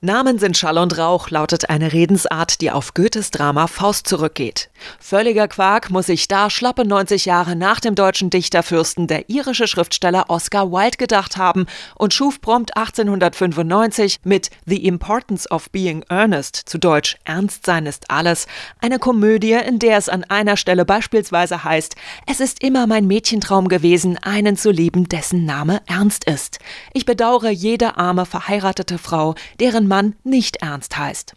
Namen 0.00 0.38
sind 0.38 0.56
Schall 0.56 0.78
und 0.78 0.96
Rauch, 0.96 1.28
lautet 1.30 1.70
eine 1.70 1.92
Redensart, 1.92 2.60
die 2.60 2.70
auf 2.70 2.94
Goethes 2.94 3.32
Drama 3.32 3.66
Faust 3.66 4.06
zurückgeht. 4.06 4.70
Völliger 5.00 5.48
Quark 5.48 5.90
muss 5.90 6.06
sich 6.06 6.28
da 6.28 6.50
schlappe 6.50 6.86
90 6.86 7.24
Jahre 7.24 7.56
nach 7.56 7.80
dem 7.80 7.96
deutschen 7.96 8.30
Dichterfürsten 8.30 9.08
der 9.08 9.28
irische 9.28 9.66
Schriftsteller 9.66 10.26
Oscar 10.28 10.70
Wilde 10.70 10.98
gedacht 10.98 11.36
haben 11.36 11.66
und 11.96 12.14
schuf 12.14 12.40
prompt 12.40 12.76
1895 12.76 14.20
mit 14.22 14.50
The 14.66 14.86
Importance 14.86 15.50
of 15.50 15.68
Being 15.70 16.04
Earnest, 16.08 16.54
zu 16.54 16.78
Deutsch 16.78 17.16
Ernst 17.24 17.66
sein 17.66 17.84
ist 17.86 18.08
alles, 18.08 18.46
eine 18.80 19.00
Komödie, 19.00 19.54
in 19.54 19.80
der 19.80 19.98
es 19.98 20.08
an 20.08 20.22
einer 20.22 20.56
Stelle 20.56 20.84
beispielsweise 20.84 21.64
heißt, 21.64 21.96
es 22.24 22.38
ist 22.38 22.62
immer 22.62 22.86
mein 22.86 23.08
Mädchentraum 23.08 23.66
gewesen, 23.66 24.16
einen 24.18 24.56
zu 24.56 24.70
lieben, 24.70 25.08
dessen 25.08 25.44
Name 25.44 25.82
Ernst 25.86 26.22
ist. 26.22 26.60
Ich 26.92 27.04
bedauere 27.04 27.50
jede 27.50 27.96
arme 27.96 28.26
verheiratete 28.26 28.98
Frau, 28.98 29.34
deren 29.58 29.87
Mann 29.88 30.14
nicht 30.22 30.56
ernst 30.56 30.96
heißt. 30.96 31.34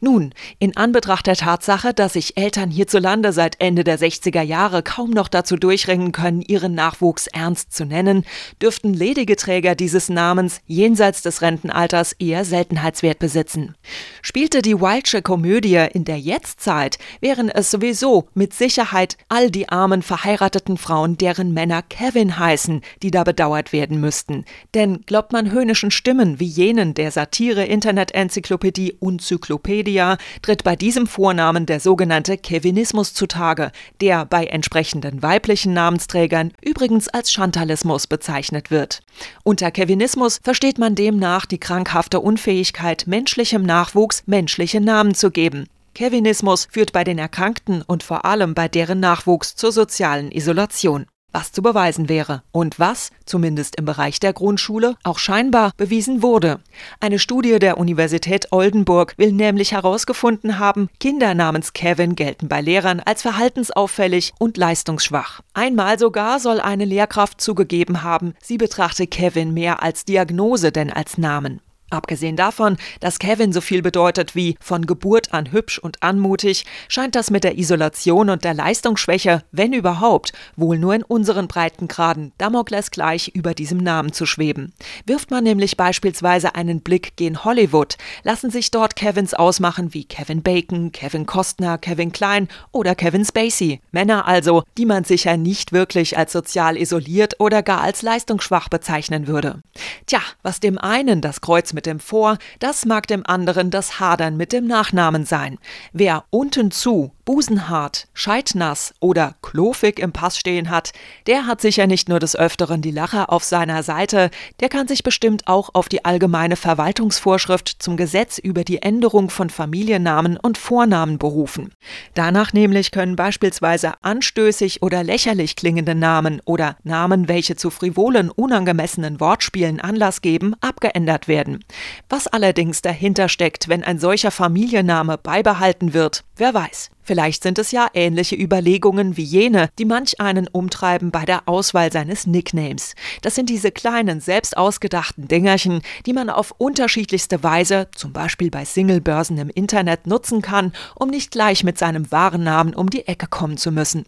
Nun, 0.00 0.32
in 0.58 0.76
Anbetracht 0.76 1.26
der 1.26 1.36
Tatsache, 1.36 1.94
dass 1.94 2.14
sich 2.14 2.36
Eltern 2.36 2.70
hierzulande 2.70 3.32
seit 3.32 3.60
Ende 3.60 3.84
der 3.84 3.98
60er 3.98 4.42
Jahre 4.42 4.82
kaum 4.82 5.10
noch 5.10 5.28
dazu 5.28 5.56
durchringen 5.56 6.12
können, 6.12 6.42
ihren 6.42 6.74
Nachwuchs 6.74 7.26
ernst 7.26 7.72
zu 7.72 7.84
nennen, 7.84 8.24
dürften 8.60 8.92
ledige 8.94 9.36
Träger 9.36 9.74
dieses 9.74 10.08
Namens 10.08 10.60
jenseits 10.66 11.22
des 11.22 11.42
Rentenalters 11.42 12.12
eher 12.12 12.44
Seltenheitswert 12.44 13.18
besitzen. 13.18 13.74
Spielte 14.22 14.62
die 14.62 14.80
Wildsche 14.80 15.22
Komödie 15.22 15.86
in 15.92 16.04
der 16.04 16.18
Jetztzeit, 16.18 16.98
wären 17.20 17.48
es 17.48 17.70
sowieso 17.70 18.28
mit 18.34 18.54
Sicherheit 18.54 19.16
all 19.28 19.50
die 19.50 19.68
armen 19.68 20.02
verheirateten 20.02 20.76
Frauen, 20.76 21.16
deren 21.16 21.52
Männer 21.52 21.82
Kevin 21.82 22.38
heißen, 22.38 22.82
die 23.02 23.10
da 23.10 23.24
bedauert 23.24 23.72
werden 23.72 24.00
müssten. 24.00 24.44
Denn 24.74 25.02
glaubt 25.06 25.32
man 25.32 25.50
höhnischen 25.50 25.90
Stimmen 25.90 26.40
wie 26.40 26.46
jenen 26.46 26.94
der 26.94 27.10
Satire-Internet-Enzyklopädie 27.10 28.94
Unzyklopädie, 28.98 29.61
Wikipedia 29.62 30.16
tritt 30.42 30.64
bei 30.64 30.74
diesem 30.74 31.06
Vornamen 31.06 31.66
der 31.66 31.78
sogenannte 31.78 32.36
Kevinismus 32.36 33.14
zutage, 33.14 33.70
der 34.00 34.24
bei 34.24 34.44
entsprechenden 34.46 35.22
weiblichen 35.22 35.72
Namensträgern 35.72 36.52
übrigens 36.60 37.08
als 37.08 37.32
Chantalismus 37.32 38.08
bezeichnet 38.08 38.72
wird. 38.72 39.02
Unter 39.44 39.70
Kevinismus 39.70 40.40
versteht 40.42 40.78
man 40.78 40.96
demnach 40.96 41.46
die 41.46 41.60
krankhafte 41.60 42.18
Unfähigkeit, 42.18 43.04
menschlichem 43.06 43.62
Nachwuchs 43.62 44.24
menschliche 44.26 44.80
Namen 44.80 45.14
zu 45.14 45.30
geben. 45.30 45.68
Kevinismus 45.94 46.66
führt 46.70 46.92
bei 46.92 47.04
den 47.04 47.18
Erkrankten 47.18 47.82
und 47.82 48.02
vor 48.02 48.24
allem 48.24 48.54
bei 48.54 48.66
deren 48.66 48.98
Nachwuchs 48.98 49.54
zur 49.54 49.70
sozialen 49.70 50.32
Isolation 50.32 51.06
was 51.32 51.52
zu 51.52 51.62
beweisen 51.62 52.08
wäre 52.08 52.42
und 52.52 52.78
was, 52.78 53.10
zumindest 53.24 53.76
im 53.76 53.84
Bereich 53.84 54.20
der 54.20 54.32
Grundschule, 54.32 54.96
auch 55.02 55.18
scheinbar 55.18 55.72
bewiesen 55.76 56.22
wurde. 56.22 56.60
Eine 57.00 57.18
Studie 57.18 57.58
der 57.58 57.78
Universität 57.78 58.52
Oldenburg 58.52 59.14
will 59.16 59.32
nämlich 59.32 59.72
herausgefunden 59.72 60.58
haben, 60.58 60.88
Kinder 61.00 61.34
namens 61.34 61.72
Kevin 61.72 62.14
gelten 62.14 62.48
bei 62.48 62.60
Lehrern 62.60 63.00
als 63.00 63.22
verhaltensauffällig 63.22 64.32
und 64.38 64.56
leistungsschwach. 64.56 65.40
Einmal 65.54 65.98
sogar 65.98 66.40
soll 66.40 66.60
eine 66.60 66.84
Lehrkraft 66.84 67.40
zugegeben 67.40 68.02
haben, 68.02 68.34
sie 68.42 68.58
betrachte 68.58 69.06
Kevin 69.06 69.54
mehr 69.54 69.82
als 69.82 70.04
Diagnose 70.04 70.72
denn 70.72 70.92
als 70.92 71.18
Namen. 71.18 71.60
Abgesehen 71.92 72.36
davon, 72.36 72.78
dass 73.00 73.18
Kevin 73.18 73.52
so 73.52 73.60
viel 73.60 73.82
bedeutet 73.82 74.34
wie 74.34 74.56
von 74.60 74.86
Geburt 74.86 75.34
an 75.34 75.52
hübsch 75.52 75.78
und 75.78 76.02
anmutig, 76.02 76.64
scheint 76.88 77.14
das 77.14 77.30
mit 77.30 77.44
der 77.44 77.58
Isolation 77.58 78.30
und 78.30 78.44
der 78.44 78.54
Leistungsschwäche, 78.54 79.44
wenn 79.52 79.74
überhaupt, 79.74 80.32
wohl 80.56 80.78
nur 80.78 80.94
in 80.94 81.02
unseren 81.02 81.48
Breitengraden 81.48 82.32
Damokles 82.38 82.92
gleich 82.92 83.28
über 83.34 83.52
diesem 83.52 83.76
Namen 83.76 84.14
zu 84.14 84.24
schweben. 84.24 84.72
Wirft 85.04 85.30
man 85.30 85.44
nämlich 85.44 85.76
beispielsweise 85.76 86.54
einen 86.54 86.80
Blick 86.80 87.14
gen 87.16 87.44
Hollywood, 87.44 87.98
lassen 88.22 88.50
sich 88.50 88.70
dort 88.70 88.96
Kevins 88.96 89.34
ausmachen 89.34 89.92
wie 89.92 90.04
Kevin 90.04 90.42
Bacon, 90.42 90.92
Kevin 90.92 91.26
Costner, 91.26 91.76
Kevin 91.76 92.12
Klein 92.12 92.48
oder 92.70 92.94
Kevin 92.94 93.26
Spacey. 93.26 93.82
Männer 93.90 94.26
also, 94.26 94.62
die 94.78 94.86
man 94.86 95.04
sicher 95.04 95.36
nicht 95.36 95.72
wirklich 95.72 96.16
als 96.16 96.32
sozial 96.32 96.78
isoliert 96.78 97.38
oder 97.38 97.62
gar 97.62 97.82
als 97.82 98.00
leistungsschwach 98.00 98.70
bezeichnen 98.70 99.26
würde. 99.26 99.60
Tja, 100.06 100.20
was 100.42 100.58
dem 100.58 100.78
einen 100.78 101.20
das 101.20 101.42
Kreuz 101.42 101.74
mit 101.74 101.81
mit 101.82 101.86
dem 101.86 101.98
Vor, 101.98 102.38
das 102.60 102.84
mag 102.84 103.08
dem 103.08 103.26
anderen 103.26 103.72
das 103.72 103.98
Hadern 103.98 104.36
mit 104.36 104.52
dem 104.52 104.68
Nachnamen 104.68 105.24
sein. 105.24 105.58
Wer 105.92 106.22
unten 106.30 106.70
zu 106.70 107.10
busenhart, 107.24 108.08
scheitnass 108.14 108.94
oder 109.00 109.34
klofig 109.42 109.98
im 109.98 110.12
Pass 110.12 110.38
stehen 110.38 110.70
hat, 110.70 110.92
der 111.26 111.46
hat 111.46 111.60
sicher 111.60 111.86
nicht 111.86 112.08
nur 112.08 112.18
des 112.18 112.36
Öfteren 112.36 112.82
die 112.82 112.90
Lacher 112.90 113.32
auf 113.32 113.44
seiner 113.44 113.82
Seite, 113.82 114.30
der 114.60 114.68
kann 114.68 114.88
sich 114.88 115.02
bestimmt 115.02 115.46
auch 115.46 115.70
auf 115.74 115.88
die 115.88 116.04
allgemeine 116.04 116.56
Verwaltungsvorschrift 116.56 117.76
zum 117.78 117.96
Gesetz 117.96 118.38
über 118.38 118.64
die 118.64 118.82
Änderung 118.82 119.30
von 119.30 119.50
Familiennamen 119.50 120.36
und 120.36 120.58
Vornamen 120.58 121.18
berufen. 121.18 121.72
Danach 122.14 122.52
nämlich 122.52 122.90
können 122.90 123.16
beispielsweise 123.16 123.92
anstößig 124.02 124.82
oder 124.82 125.04
lächerlich 125.04 125.56
klingende 125.56 125.94
Namen 125.94 126.40
oder 126.44 126.76
Namen, 126.82 127.28
welche 127.28 127.56
zu 127.56 127.70
frivolen, 127.70 128.30
unangemessenen 128.30 129.20
Wortspielen 129.20 129.80
Anlass 129.80 130.22
geben, 130.22 130.54
abgeändert 130.60 131.28
werden. 131.28 131.64
Was 132.08 132.26
allerdings 132.26 132.82
dahinter 132.82 133.28
steckt, 133.28 133.68
wenn 133.68 133.84
ein 133.84 133.98
solcher 133.98 134.30
Familienname 134.30 135.18
beibehalten 135.18 135.94
wird, 135.94 136.24
wer 136.42 136.54
weiß. 136.54 136.90
Vielleicht 137.04 137.42
sind 137.42 137.58
es 137.58 137.72
ja 137.72 137.88
ähnliche 137.94 138.36
Überlegungen 138.36 139.16
wie 139.16 139.24
jene, 139.24 139.68
die 139.78 139.84
manch 139.84 140.20
einen 140.20 140.46
umtreiben 140.46 141.10
bei 141.10 141.24
der 141.24 141.48
Auswahl 141.48 141.90
seines 141.90 142.28
Nicknames. 142.28 142.94
Das 143.22 143.34
sind 143.34 143.50
diese 143.50 143.72
kleinen, 143.72 144.20
selbst 144.20 144.56
ausgedachten 144.56 145.26
Dingerchen, 145.26 145.82
die 146.06 146.12
man 146.12 146.30
auf 146.30 146.54
unterschiedlichste 146.58 147.42
Weise, 147.42 147.88
zum 147.96 148.12
Beispiel 148.12 148.50
bei 148.50 148.64
Singlebörsen 148.64 149.36
im 149.38 149.50
Internet, 149.50 150.06
nutzen 150.06 150.42
kann, 150.42 150.72
um 150.94 151.08
nicht 151.10 151.32
gleich 151.32 151.64
mit 151.64 151.76
seinem 151.76 152.12
wahren 152.12 152.44
Namen 152.44 152.72
um 152.72 152.88
die 152.88 153.08
Ecke 153.08 153.26
kommen 153.26 153.56
zu 153.56 153.72
müssen. 153.72 154.06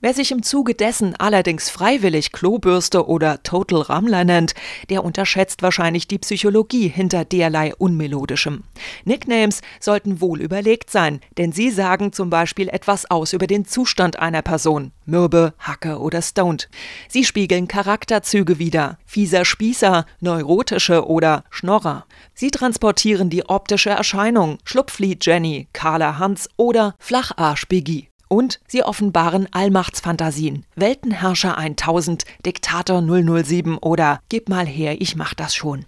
Wer 0.00 0.14
sich 0.14 0.32
im 0.32 0.42
Zuge 0.42 0.74
dessen 0.74 1.14
allerdings 1.16 1.68
freiwillig 1.68 2.32
Klobürste 2.32 3.06
oder 3.06 3.42
Total 3.42 3.82
Rammler 3.82 4.24
nennt, 4.24 4.54
der 4.88 5.04
unterschätzt 5.04 5.60
wahrscheinlich 5.62 6.08
die 6.08 6.18
Psychologie 6.18 6.88
hinter 6.88 7.26
derlei 7.26 7.74
Unmelodischem. 7.74 8.64
Nicknames 9.04 9.60
sollten 9.78 10.22
wohl 10.22 10.40
überlegt 10.40 10.88
sein, 10.90 11.20
denn 11.36 11.52
sie 11.70 11.76
sagen 11.76 12.12
zum 12.12 12.30
Beispiel 12.30 12.68
etwas 12.68 13.08
aus 13.10 13.32
über 13.32 13.46
den 13.46 13.64
Zustand 13.64 14.18
einer 14.18 14.42
Person, 14.42 14.90
mürbe, 15.06 15.54
hacke 15.60 16.00
oder 16.00 16.20
stoned. 16.20 16.68
Sie 17.08 17.24
spiegeln 17.24 17.68
Charakterzüge 17.68 18.58
wider, 18.58 18.98
fieser 19.06 19.44
Spießer, 19.44 20.04
neurotische 20.18 21.06
oder 21.06 21.44
Schnorrer. 21.50 22.06
Sie 22.34 22.50
transportieren 22.50 23.30
die 23.30 23.48
optische 23.48 23.90
Erscheinung, 23.90 24.58
Schlupflied 24.64 25.24
Jenny, 25.24 25.68
Carla 25.72 26.18
Hans 26.18 26.48
oder 26.56 26.94
Flacharsch 26.98 27.68
Biggie. 27.68 28.09
Und 28.32 28.60
sie 28.68 28.84
offenbaren 28.84 29.48
Allmachtsfantasien. 29.50 30.64
Weltenherrscher 30.76 31.58
1000, 31.58 32.24
Diktator 32.46 33.02
007 33.02 33.76
oder 33.76 34.20
Gib 34.28 34.48
mal 34.48 34.66
her, 34.66 35.00
ich 35.00 35.16
mach 35.16 35.34
das 35.34 35.52
schon. 35.52 35.84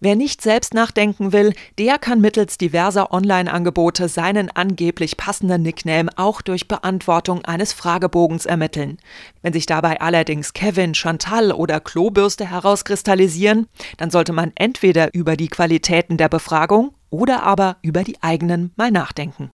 Wer 0.00 0.16
nicht 0.16 0.40
selbst 0.40 0.72
nachdenken 0.72 1.32
will, 1.32 1.52
der 1.78 1.98
kann 1.98 2.22
mittels 2.22 2.56
diverser 2.56 3.12
Online-Angebote 3.12 4.08
seinen 4.08 4.50
angeblich 4.50 5.18
passenden 5.18 5.60
Nickname 5.60 6.10
auch 6.16 6.40
durch 6.40 6.68
Beantwortung 6.68 7.44
eines 7.44 7.74
Fragebogens 7.74 8.46
ermitteln. 8.46 8.96
Wenn 9.42 9.52
sich 9.52 9.66
dabei 9.66 10.00
allerdings 10.00 10.54
Kevin, 10.54 10.94
Chantal 10.94 11.52
oder 11.52 11.80
Klobürste 11.80 12.48
herauskristallisieren, 12.48 13.66
dann 13.98 14.10
sollte 14.10 14.32
man 14.32 14.52
entweder 14.54 15.12
über 15.12 15.36
die 15.36 15.48
Qualitäten 15.48 16.16
der 16.16 16.30
Befragung 16.30 16.94
oder 17.10 17.42
aber 17.42 17.76
über 17.82 18.04
die 18.04 18.22
eigenen 18.22 18.72
mal 18.76 18.90
nachdenken. 18.90 19.50